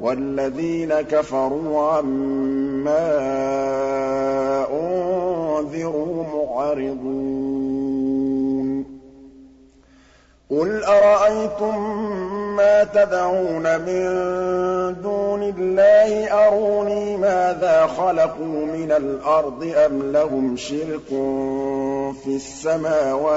وَالَّذِينَ 0.00 1.00
كَفَرُوا 1.00 1.88
عَمَّا 1.88 3.18
أُنذِرُوا 4.70 6.24
مُعْرِضُونَ. 6.24 7.44
قُلْ 10.50 10.84
أَرَأَيْتُم 10.84 11.78
مَّا 12.56 12.84
تَدْعُونَ 12.84 13.62
مِن 13.80 14.04
دُونِ 15.02 15.42
اللَّهِ؟ 15.42 16.32
أَرُونِي 16.46 17.16
مَاذَا 17.16 17.86
خَلَقُوا 17.86 18.66
مِنَ 18.66 18.92
الْأَرْضِ 18.92 19.72
أَمْ 19.76 20.12
لَهُمْ 20.12 20.56
شِرْكٌ 20.56 21.08
فِي 22.24 22.36
السَّمَاوَاتِ 22.36 23.34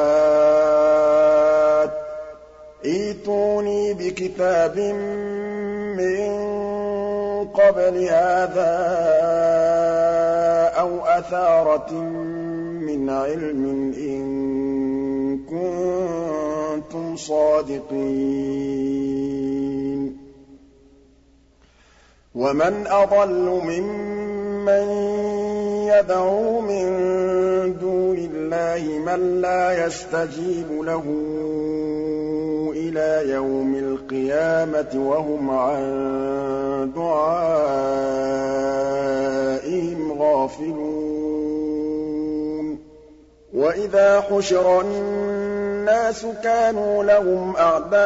ۖ؟ 1.89 1.93
ائْتُونِي 2.85 3.93
بِكِتَابٍ 3.93 4.77
مِّن 5.97 6.29
قَبْلِ 7.53 7.95
هَٰذَا 8.07 8.73
أَوْ 10.79 10.91
أَثَارَةٍ 11.05 11.93
مِّنْ 12.87 13.09
عِلْمٍ 13.09 13.93
إِن 13.97 14.23
كُنتُمْ 15.49 17.15
صَادِقِينَ. 17.15 18.57
وَمَنْ 22.35 22.87
أَضَلُّ 22.87 23.61
مِمَّن 23.63 24.87
يَدْعُو 25.89 26.61
مِن 26.61 26.87
دُونِ 27.79 27.96
اللَّهِ 28.47 28.99
مَن 28.99 29.41
لَّا 29.41 29.85
يَسْتَجِيبُ 29.85 30.71
لَهُ 30.71 31.03
إِلَىٰ 32.75 33.31
يَوْمِ 33.31 33.75
الْقِيَامَةِ 33.75 34.89
وَهُمْ 34.95 35.49
عَن 35.49 36.91
دُعَائِهِمْ 36.95 37.41
غَافِلُونَ. 40.21 41.27
وَإِذَا 43.53 44.21
حُشِرَ 44.21 44.81
النَّاسُ 44.81 46.25
كَانُوا 46.43 47.03
لَهُمْ 47.03 47.55
أَعْدَاءً 47.55 47.97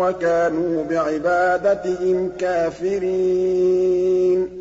وَكَانُوا 0.00 0.84
بِعِبَادَتِهِمْ 0.84 2.32
كَافِرِينَ. 2.38 4.55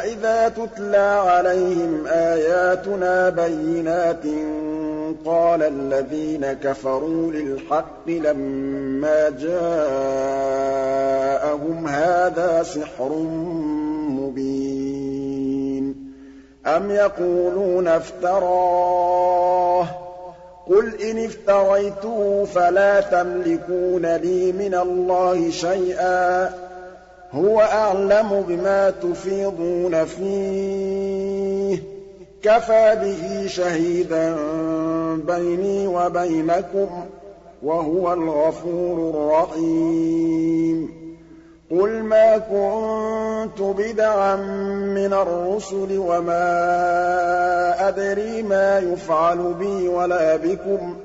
وَإِذَا 0.00 0.48
تُتْلَىٰ 0.48 1.22
عَلَيْهِمْ 1.26 2.06
آيَاتُنَا 2.06 3.28
بَيِّنَاتٍ 3.28 4.24
قَالَ 5.24 5.62
الَّذِينَ 5.62 6.52
كَفَرُوا 6.52 7.32
لِلْحَقِّ 7.32 8.08
لَمَّا 8.08 9.28
جَاءَهُمْ 9.40 9.76
هَٰذَا 11.88 12.62
سِحْرٌ 12.62 13.08
مُّبِينٌ 14.20 15.96
أَمْ 16.66 16.90
يَقُولُونَ 16.90 17.88
افْتَرَاهُ 17.88 19.84
ۖ 19.84 19.88
قُلْ 20.68 21.00
إِنِ 21.02 21.24
افْتَرَيْتُهُ 21.24 22.44
فَلَا 22.54 23.00
تَمْلِكُونَ 23.00 24.06
لِي 24.16 24.52
مِنَ 24.52 24.74
اللَّهِ 24.74 25.50
شَيْئًا 25.50 26.46
ۖ 26.48 26.52
هُوَ 27.34 27.60
أَعْلَمُ 27.60 28.44
بِمَا 28.48 28.90
تُفِيضُونَ 28.90 30.04
فِيهِ 30.04 31.76
ۖ. 31.76 31.80
كَفَىٰ 32.42 32.96
بِهِ 32.96 33.46
شَهِيدًا 33.46 34.36
بَيْنِي 35.26 35.86
وَبَيْنَكُمْ 35.86 36.86
ۖ 36.86 36.90
وَهُوَ 37.62 38.12
الْغَفُورُ 38.12 39.10
الرَّحِيمُ. 39.10 41.00
قُلْ 41.70 42.02
مَا 42.02 42.38
كُنتُ 42.38 43.60
بِدْعًا 43.62 44.36
مِّنَ 44.94 45.12
الرُّسُلِ 45.12 45.98
وَمَا 45.98 46.44
أَدْرِي 47.88 48.42
مَا 48.42 48.78
يُفْعَلُ 48.78 49.54
بِي 49.54 49.88
وَلَا 49.88 50.36
بِكُمْ 50.36 50.94
ۖ. 50.94 50.99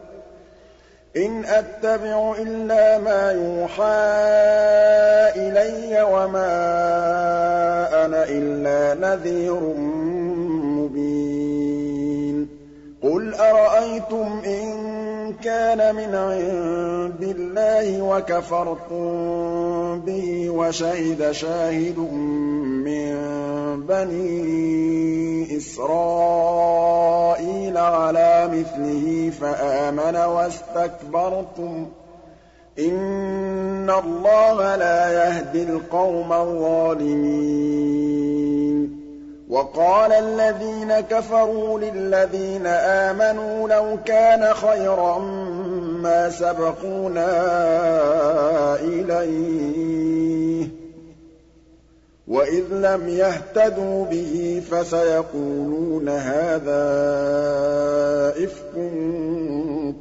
إِنْ 1.18 1.46
أَتَّبِعُ 1.46 2.36
إِلَّا 2.40 2.98
مَا 2.98 3.32
يُوحَىٰ 3.32 3.84
إِلَيَّ 5.36 6.02
وَمَا 6.02 6.56
أَنَا 8.06 8.24
إِلَّا 8.30 8.94
نَذِيرٌ 9.00 9.60
مُّبِينٌ. 10.80 12.48
قُلْ 13.04 13.34
أَرَأَيْتُمْ 13.34 14.42
إِن 14.46 15.34
كَانَ 15.44 15.96
مِنْ 15.96 16.16
عِندِ 16.16 17.24
اللَّهِ 17.24 18.02
وَكَفَرْتُم 18.02 19.06
بِهِ 20.00 20.50
وَشَهِدَ 20.50 21.32
شَاهِدٌ 21.32 22.00
مِّن 22.86 23.16
بَنِي 23.90 25.58
إِسْرَائِيلَ 25.58 27.78
عَلَىٰ 27.78 28.48
مِثْلِهِ 28.52 29.32
فَآمَنَ 29.42 30.16
وَاسْتَكْبَرْتُمْ 30.16 31.86
ۖ. 31.86 31.88
إِنَّ 32.80 33.90
اللَّهَ 33.90 34.76
لَا 34.76 35.14
يَهْدِي 35.14 35.64
الْقَوْمَ 35.64 36.34
الظَّالِمِينَ. 36.34 37.86
وَقَالَ 39.50 40.12
الَّذِينَ 40.12 41.00
كَفَرُوا 41.00 41.80
لِلَّذِينَ 41.80 42.68
آمَنُوا 42.68 43.70
لَوْ 43.70 43.98
كَانَ 44.06 44.54
خَيْرًا 44.54 45.20
مَّا 46.04 46.30
سَبَقُونَا 46.30 47.32
إِلَيْهِ 48.80 50.66
ۚ. 50.66 50.70
وَإِذ 52.28 52.64
لَّمْ 52.74 53.10
يَهْتَدُوا 53.10 54.06
بِهِ 54.06 54.62
فَسَيَقُولُونَ 54.72 56.10
هَٰذَا 56.10 56.86
إِفْكٌ 58.44 58.74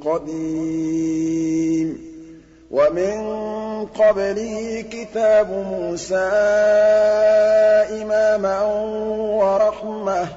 قَدِيمٌ 0.05 1.89
وَمِن 2.71 3.15
قَبْلِهِ 3.87 4.85
كِتَابُ 4.93 5.51
مُوسَىٰ 5.51 6.17
إِمَامًا 8.03 8.63
وَرَحْمَةً 9.37 10.25
ۚ 10.25 10.29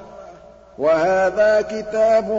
وَهَٰذَا 0.78 1.62
كِتَابٌ 1.62 2.30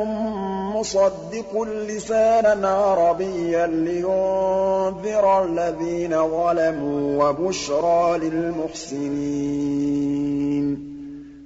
مُّصَدِّقٌ 0.78 1.62
لِّسَانًا 1.62 2.68
عَرَبِيًّا 2.68 3.66
لِّيُنذِرَ 3.66 5.44
الَّذِينَ 5.44 6.10
ظَلَمُوا 6.10 7.24
وَبُشْرَىٰ 7.24 8.18
لِلْمُحْسِنِينَ. 8.18 9.28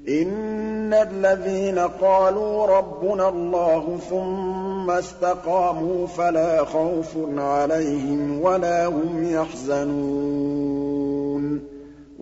إِنَّ 0.08 0.94
الَّذِينَ 0.94 1.78
قَالُوا 1.78 2.66
رَبُّنَا 2.66 3.28
اللَّهُ 3.28 3.98
ثُمَّ 4.10 4.90
اسْتَقَامُوا 4.90 6.06
فَلَا 6.06 6.64
خَوْفٌ 6.64 7.16
عَلَيْهِمْ 7.38 8.40
وَلَا 8.42 8.86
هُمْ 8.86 9.24
يَحْزَنُونَ. 9.24 10.62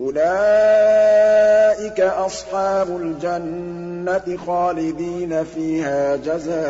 أُولَٰئِكَ 0.01 2.01
أَصْحَابُ 2.01 2.89
الْجَنَّةِ 2.97 4.37
خَالِدِينَ 4.47 5.45
فِيهَا 5.45 6.17
جَزَاءً 6.17 6.61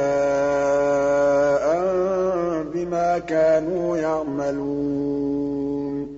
بِمَا 2.74 3.18
كَانُوا 3.18 3.96
يَعْمَلُونَ. 3.96 6.08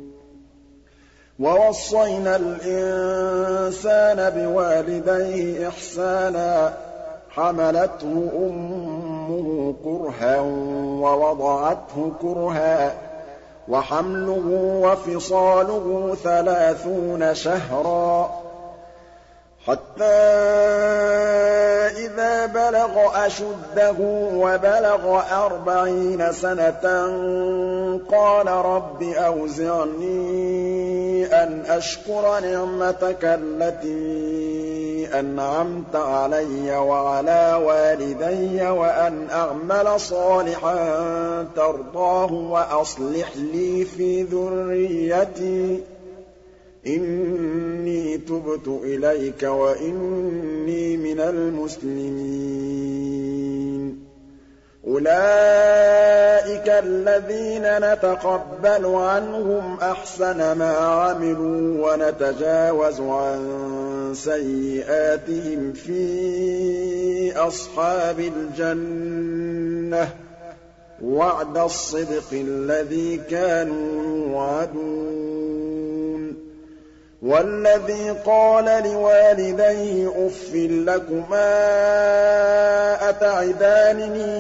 وَوَصَّيْنَا 1.41 2.37
الْإِنسَانَ 2.37 4.31
بِوَالِدَيْهِ 4.31 5.69
إِحْسَانًا 5.69 6.69
ۖ 6.69 6.73
حَمَلَتْهُ 7.31 8.31
أُمُّهُ 8.37 9.75
كُرْهًا 9.85 10.41
وَوَضَعَتْهُ 11.01 12.13
كُرْهًا 12.23 12.89
ۖ 12.89 12.93
وَحَمْلُهُ 13.69 14.47
وَفِصَالُهُ 14.83 16.17
ثَلَاثُونَ 16.25 17.35
شَهْرًا. 17.35 18.43
حَتَّىٰ 19.67 20.05
إِذَا 22.07 22.47
بَلَغَ 22.47 23.27
أَشُدَّهُ 23.27 23.97
وَبَلَغَ 24.35 25.23
أَرْبَعِينَ 25.47 26.33
سَنَةً 26.33 26.85
قَالَ 28.11 28.47
رَبِّ 28.47 29.03
أَوْزِعْنِي 29.03 30.23
أَنْ 31.27 31.63
أَشْكُرَ 31.69 32.41
نِعْمَتَكَ 32.41 33.25
الَّتِي 33.25 34.92
أَنْعَمْتَ 35.21 35.97
عَلَيَّ 35.97 36.77
وَعَلَىٰ 36.77 37.61
وَالِدَيَّ 37.67 38.69
وَأَنْ 38.69 39.31
أَعْمَلَ 39.31 40.01
صَالِحًا 40.01 41.43
تَرْضَاهُ 41.57 42.33
وَأَصْلِحْ 42.33 43.37
لِي 43.37 43.85
فِي 43.85 44.23
ذُرِّيَّتِي 44.23 45.77
ۖ. 45.77 45.81
إِنِّي 46.87 48.19
تُبْتُ 48.19 48.69
إِلَيْكَ 48.85 49.43
وَإِنِّي 49.43 50.97
مِنَ 50.97 51.21
الْمُسْلِمِينَ. 51.21 52.03
أُولَٰئِكَ 54.87 56.69
الَّذِينَ 56.69 57.63
نَتَقَبَّلُ 57.63 58.87
عَنْهُمْ 58.87 59.79
أَحْسَنَ 59.83 60.59
مَا 60.59 60.77
عَمِلُوا 60.77 61.93
وَنَتَجَاوَزُ 61.93 63.01
عَن 63.01 64.13
سَيِّئَاتِهِمْ 64.15 65.73
فِي 65.73 67.33
أَصْحَابِ 67.37 68.21
الْجَنَّةِ 68.21 70.05
ۖ 70.05 70.09
وَعْدَ 71.05 71.59
الصِّدْقِ 71.59 72.33
الَّذِي 72.33 73.21
كَانُوا 73.31 74.03
يُوعَدُونَ. 74.29 75.32
وَالَّذِي 77.23 78.11
قَالَ 78.27 78.65
لِوَالِدَيْهِ 78.65 80.27
أُفٍّ 80.27 80.55
لَّكُمَا 80.55 81.49
أَتَعِدَانِنِي 83.09 84.33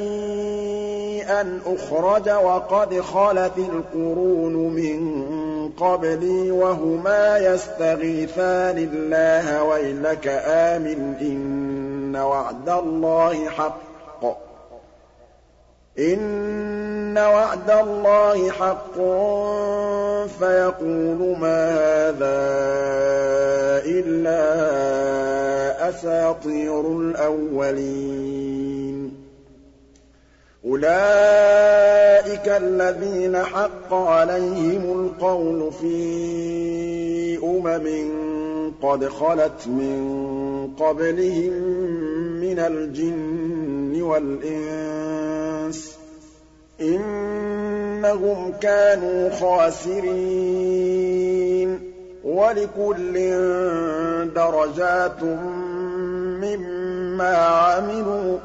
أَنْ 1.40 1.61
أُخْرَجَ 1.67 2.31
وَقَدْ 2.31 3.00
خَلَتِ 3.00 3.58
الْقُرُونُ 3.58 4.52
مِن 4.55 5.23
قَبْلِي 5.73 6.50
وَهُمَا 6.50 7.38
يَسْتَغِيثَانِ 7.38 8.79
اللَّهَ 8.79 9.62
وَيْلَكَ 9.62 10.43
آمِنْ 10.46 11.14
إِنَّ 11.20 12.17
وَعْدَ 12.17 12.69
اللَّهِ 12.69 13.49
حَقٌّ 13.49 14.37
إِنَّ 15.99 17.19
وَعْدَ 17.19 17.70
اللَّهِ 17.70 18.50
حَقٌّ 18.50 18.99
فَيَقُولُ 20.26 21.36
مَا 21.40 21.69
هَٰذَا 21.69 22.42
إِلَّا 23.86 24.42
أَسَاطِيرُ 25.88 26.80
الْأَوَّلِينَ. 27.00 28.42
أُولَٰئِكَ 30.64 32.48
الَّذِينَ 32.48 33.36
حَقَّ 33.36 33.94
عَلَيْهِمُ 33.94 35.00
الْقَوْلُ 35.00 35.72
فِي 35.72 37.38
أُمَمٍ 37.42 38.12
قَدْ 38.82 39.08
خَلَتْ 39.08 39.66
مِن 39.66 40.69
قَبْلِهِم 40.78 41.52
مِّنَ 42.40 42.58
الْجِنِّ 42.58 44.02
وَالْإِنسِ 44.02 45.92
ۖ 45.92 46.01
إِنَّهُمْ 46.80 48.52
كَانُوا 48.60 49.30
خَاسِرِينَ. 49.30 50.32
وَلِكُلٍّ 52.24 53.14
دَرَجَاتٌ 54.34 55.22
مِّمَّا 56.42 57.36
عَمِلُوا 57.36 58.38
ۖ 58.38 58.40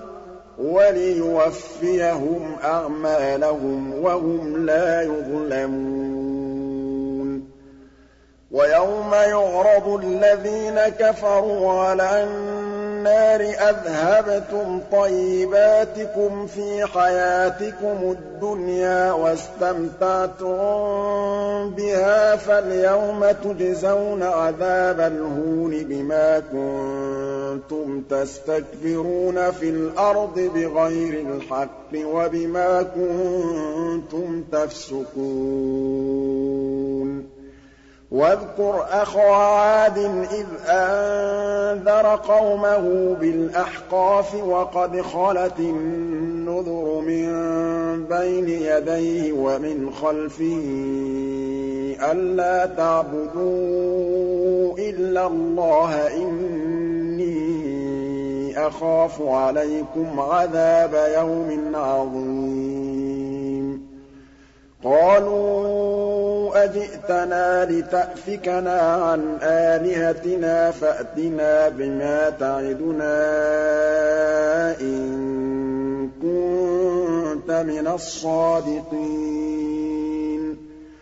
وَلِيُوَفِّيَهُمْ 0.60 2.56
أَعْمَالَهُمْ 2.64 4.04
وَهُمْ 4.04 4.66
لَا 4.66 5.02
يُظْلَمُونَ. 5.02 6.38
وَيَوْمَ 8.52 9.14
يُعْرَضُ 9.14 10.04
الَّذِينَ 10.04 10.80
كَفَرُوا 11.00 11.72
عَلَى 11.74 12.24
النَّارِ 12.24 12.57
أَذْهَبْتُمْ 13.70 14.82
طَيِّبَاتِكُمْ 14.92 16.46
فِي 16.48 16.86
حَيَاتِكُمُ 16.86 17.98
الدُّنْيَا 18.18 19.12
وَاسْتَمْتَعْتُم 19.12 20.58
بِهَا 21.76 22.36
فَالْيَوْمَ 22.36 23.32
تُجْزَوْنَ 23.44 24.24
عَذَابَ 24.24 25.00
الْهُونِ 25.00 25.84
بِمَا 25.84 26.40
كُنتُمْ 26.40 28.02
تَسْتَكْبِرُونَ 28.10 29.52
فِي 29.52 29.70
الْأَرْضِ 29.70 30.40
بِغَيْرِ 30.40 31.14
الْحَقِّ 31.28 31.94
وَبِمَا 31.96 32.82
كُنتُمْ 32.82 34.44
تَفْسُقُونَ 34.52 35.18
وَاذْكُرْ 38.12 38.86
أَخَا 38.90 39.22
عَادٍ 39.22 39.98
إِذْ 40.32 40.46
أَنذَرَ 40.68 42.16
قَوْمَهُ 42.16 43.16
بِالْأَحْقَافِ 43.22 44.36
وَقَدْ 44.36 45.02
خَلَتِ 45.02 45.60
النُّذُرُ 45.60 47.00
مِن 47.00 47.28
بَيْنِ 48.06 48.50
يَدَيْهِ 48.50 49.32
وَمِنْ 49.34 49.92
خَلْفِهِ 49.92 50.68
أَلَّا 52.12 52.66
تَعْبُدُوا 52.66 53.98
إِلَّا 54.78 55.28
اللَّهَ 55.28 56.08
إِنِّي 56.18 57.48
أَخَافُ 58.68 59.22
عَلَيْكُمْ 59.22 60.20
عَذَابَ 60.20 60.94
يَوْمٍ 61.18 61.76
عَظِيمٍ. 61.76 63.18
قَالُوا 64.84 66.27
أَجِئْتَنَا 66.64 67.66
لِتَأْفِكَنَا 67.66 68.80
عَنْ 68.82 69.38
آلِهَتِنَا 69.42 70.72
فَأْتِنَا 70.72 71.70
بِمَا 71.70 72.30
تَعِدُنَا 72.30 73.16
إِن 74.82 76.10
كُنتَ 76.22 77.52
مِنَ 77.52 77.88
الصَّادِقِينَ. 77.88 79.18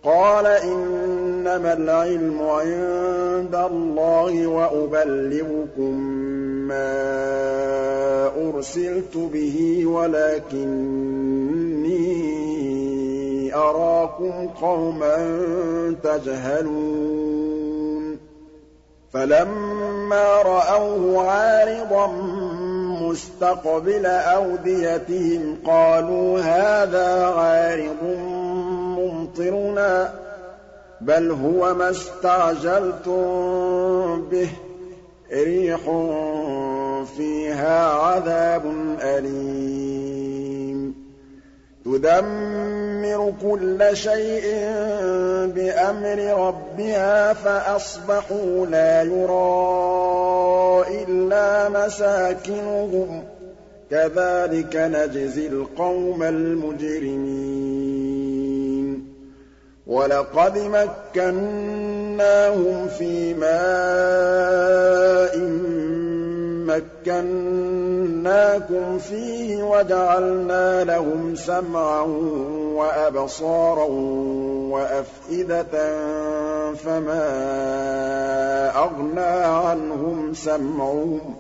قَالَ 0.04 0.46
إِنَّمَا 0.46 1.74
الْعِلْمُ 1.74 2.42
عِندَ 2.42 3.56
اللَّهِ 3.56 4.48
وَأُبَلِّغُكُم 4.48 6.00
مَّا 6.68 7.06
أُرْسِلْتُ 8.50 9.18
بِهِ 9.18 9.81
وَلَٰكِنِّي 9.86 10.96
أَرَاكُمْ 13.56 14.48
قَوْمًا 14.62 15.16
تَجْهَلُونَ 16.04 17.46
فَلَمَّا 19.13 20.41
رَأَوْهُ 20.41 21.22
عَارِضًا 21.32 22.08
مُّسْتَقْبِلَ 23.01 24.06
أَوْدِيَتِهِمْ 24.06 25.58
قَالُوا 25.68 26.39
هَٰذَا 26.39 27.25
عَارِضٌ 27.25 28.03
مُّمْطِرُنَا 29.00 30.06
ۚ 30.06 30.10
بَلْ 31.01 31.32
هُوَ 31.32 31.74
مَا 31.74 31.89
اسْتَعْجَلْتُم 31.89 33.15
بِهِ 34.32 34.48
ۖ 34.48 34.50
رِيحٌ 35.34 35.80
فِيهَا 37.18 37.88
عَذَابٌ 37.88 38.65
أَلِيمٌ 39.01 40.14
تُدَمِّرُ 41.86 43.34
كُلَّ 43.42 43.89
شَيْءٍ 43.94 44.44
بِأَمْرِ 45.46 46.48
رَبِّهَا 46.48 47.34
فَأَصْبَحُوا 47.34 48.65
لَا 48.65 49.01
يُرَىٰ 49.01 50.86
إِلَّا 51.08 51.70
مَسَاكِنُهُمْ 51.70 53.22
ۚ. 53.22 53.24
كَذَٰلِكَ 53.92 54.75
نَجْزِي 54.75 55.48
الْقَوْمَ 55.48 56.24
الْمُجْرِمِينَ. 56.24 57.25
وَلَقَدْ 59.88 60.58
مَكَّنَّاهُمْ 60.58 61.27
فِي 62.88 63.34
مَاءٍ 63.34 64.45
مَّكَّنَّاكُمْ 66.75 68.58
فِيهِ 68.98 69.63
وَجَعَلْنَا 69.63 70.84
لَهُمْ 70.84 71.36
سَمْعًا 71.36 72.01
وَأَبْصَارًا 72.75 73.88
وَأَفْئِدَةً 74.72 75.96
فَمَا 76.75 77.27
أَغْنَىٰ 78.75 79.46
عَنْهُمْ 79.46 80.34
سَمْعُهُمْ 80.34 81.36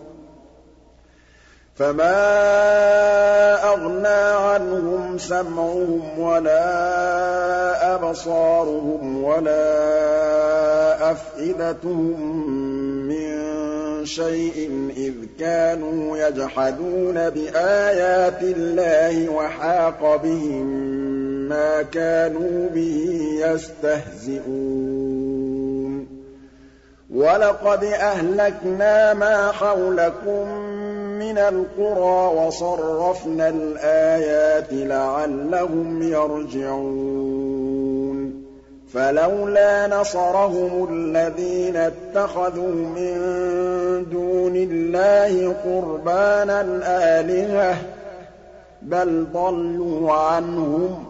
فَمَا 1.75 2.15
أَغْنَىٰ 3.73 4.23
عَنْهُمْ 4.47 5.17
سَمْعُهُمْ 5.17 6.19
وَلَا 6.19 7.95
أَبْصَارُهُمْ 7.95 9.23
وَلَا 9.23 11.11
أَفْئِدَتُهُم 11.11 12.49
مِّن 13.07 13.54
شَيْءٍ 14.05 14.89
إِذْ 14.97 15.13
كَانُوا 15.39 16.17
يَجْحَدُونَ 16.17 17.29
بِآيَاتِ 17.29 18.41
اللَّهِ 18.41 19.29
وَحَاقَ 19.29 20.15
بِهِم 20.15 20.65
مَّا 21.49 21.81
كَانُوا 21.81 22.69
بِهِ 22.69 23.19
يَسْتَهْزِئُونَ. 23.39 24.65
وَلَقَدْ 27.13 27.83
أَهْلَكْنَا 27.83 29.13
مَا 29.13 29.51
حَوْلَكُم 29.51 30.49
مِّنَ 31.19 31.37
الْقُرَىٰ 31.37 32.45
وَصَرَّفْنَا 32.45 33.49
الْآيَاتِ 33.49 34.73
لَعَلَّهُمْ 34.73 36.01
يَرْجِعُونَ. 36.01 37.74
فَلَوْلَا 38.93 39.87
نَصَرَهُمُ 39.87 40.87
الَّذِينَ 40.91 41.75
اتَّخَذُوا 41.75 42.71
مِن 42.71 43.15
دُونِ 44.11 44.55
اللَّهِ 44.55 45.53
قُرْبَانًا 45.65 46.61
آلِهَةً 47.19 47.73
ۖ 47.73 47.77
بَلْ 48.81 49.25
ضَلُّوا 49.33 50.11
عَنْهُمْ 50.13 51.03
ۚ 51.03 51.07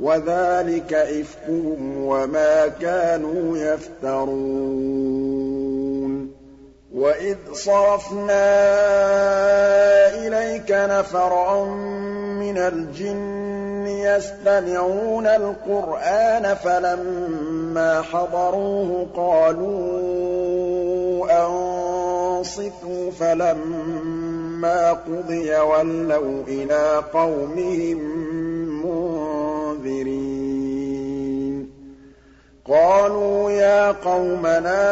وَذَٰلِكَ 0.00 0.92
إِفْكُهُمْ 0.94 2.04
وَمَا 2.04 2.66
كَانُوا 2.68 3.58
يَفْتَرُونَ. 3.58 4.38
وَإِذْ 6.94 7.36
صَرَفْنَا 7.52 8.46
إِلَيْكَ 10.26 10.70
نَفَرًا 10.70 11.64
مِّنَ 12.40 12.58
الْجِنِّ 12.58 13.67
يَسْتَمِعُونَ 14.16 15.26
الْقُرْآنَ 15.26 16.54
فَلَمَّا 16.54 18.02
حَضَرُوهُ 18.02 19.06
قَالُوا 19.16 20.38
أَنصِتُوا 21.46 23.10
فَلَمَّا 23.20 24.92
قُضِيَ 24.92 25.56
وَلَّوْا 25.56 26.42
إِلَىٰ 26.48 27.02
قَوْمِهِم 27.12 27.98
مُّنذِرِينَ. 28.84 30.28
قَالُوا 32.68 33.50
يَا 33.50 33.92
قَوْمَنَا 33.92 34.82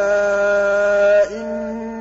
إِنَّا 1.31 1.96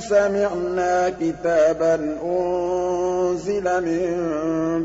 سَمِعْنَا 0.00 1.10
كِتَابًا 1.20 1.94
أُنزِلَ 2.24 3.84
مِن 3.84 4.06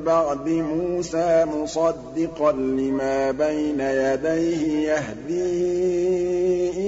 بَعْدِ 0.04 0.50
مُوسَىٰ 0.50 1.46
مُصَدِّقًا 1.46 2.52
لِّمَا 2.52 3.32
بَيْنَ 3.32 3.80
يَدَيْهِ 3.80 4.90
يَهْدِي 4.90 5.50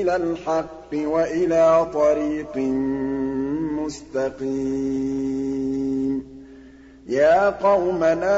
إِلَى 0.01 0.15
الْحَقِّ 0.15 0.93
وَإِلَىٰ 0.93 1.88
طَرِيقٍ 1.93 2.57
مُّسْتَقِيمٍ. 3.79 4.77
يَا 7.07 7.49
قَوْمَنَا 7.49 8.35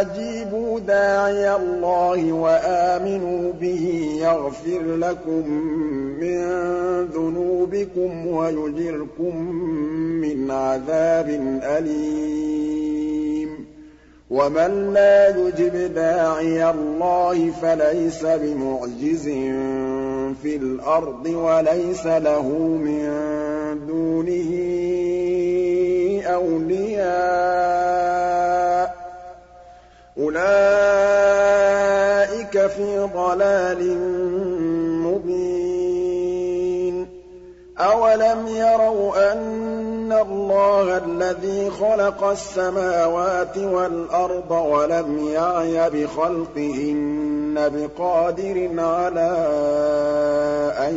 أَجِيبُوا 0.00 0.80
دَاعِيَ 0.80 1.56
اللَّهِ 1.56 2.32
وَآمِنُوا 2.32 3.52
بِهِ 3.60 4.16
يَغْفِرْ 4.20 4.82
لَكُم 4.96 5.48
مِّن 6.20 6.38
ذُنُوبِكُمْ 7.04 8.26
وَيُجِرْكُم 8.26 9.36
مِّنْ 10.20 10.50
عَذَابٍ 10.50 11.28
أَلِيمٍ. 11.62 13.48
وَمَن 14.30 14.92
لَّا 14.94 15.28
يُجِبْ 15.36 15.94
دَاعِيَ 15.94 16.70
اللَّهِ 16.70 17.50
فَلَيْسَ 17.62 18.24
بِمُعْجِزٍ 18.24 19.24
فِي 20.42 20.56
الْأَرْضِ 20.56 21.26
وَلَيْسَ 21.26 22.06
لَهُ 22.06 22.48
مِن 22.86 23.08
دُونِهِ 23.88 24.50
أَوْلِيَاءُ 26.26 27.21
ۚ. 27.21 27.21
أُولَٰئِكَ 32.72 32.74
فِي 32.76 32.98
ضَلَالٍ 33.14 33.98
مُّبِينٍ 35.06 37.06
أَوَلَمْ 37.78 38.46
يَرَوْا 38.46 39.32
أَنَّ 39.32 40.12
اللَّهَ 40.12 40.96
الَّذِي 40.96 41.70
خَلَقَ 41.70 42.24
السَّمَاوَاتِ 42.24 43.58
وَالْأَرْضَ 43.58 44.50
وَلَمْ 44.50 45.28
يَعْيَ 45.28 45.90
بِخَلْقِهِنَّ 45.90 47.54
بِقَادِرٍ 47.74 48.70
عَلَىٰ 48.78 49.36
أَن 50.88 50.94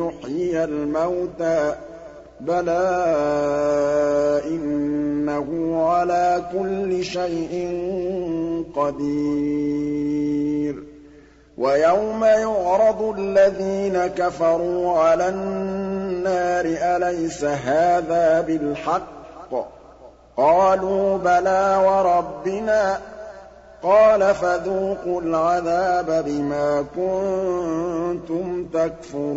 يُحْيِيَ 0.00 0.64
الْمَوْتَىٰ 0.64 1.74
ۚ 1.74 1.85
بَلَىٰ 2.40 2.96
إِنَّهُ 4.44 5.46
عَلَىٰ 5.88 6.44
كُلِّ 6.52 7.04
شَيْءٍ 7.04 7.52
قَدِيرٌ 8.76 10.16
وَيَوْمَ 11.58 12.24
يُعْرَضُ 12.24 13.14
الَّذِينَ 13.18 14.06
كَفَرُوا 14.06 14.98
عَلَى 14.98 15.28
النَّارِ 15.28 16.64
أَلَيْسَ 16.66 17.44
هَٰذَا 17.44 18.40
بِالْحَقِّ 18.40 19.50
ۖ 19.52 19.54
قَالُوا 20.36 21.16
بَلَىٰ 21.18 21.76
وَرَبِّنَا 21.86 22.94
ۚ 22.96 22.98
قَالَ 23.82 24.34
فَذُوقُوا 24.34 25.20
الْعَذَابَ 25.20 26.24
بِمَا 26.28 26.84
كُنتُمْ 26.96 28.64
تَكْفُرُونَ 28.74 29.36